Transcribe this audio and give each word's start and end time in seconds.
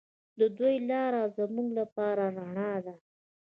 د 0.39 0.41
دوی 0.57 0.75
لاره 0.89 1.21
زموږ 1.37 1.67
لپاره 1.79 2.23
رڼا 2.37 2.73
ده. 2.85 2.93